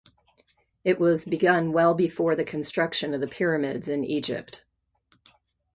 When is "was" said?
0.99-1.25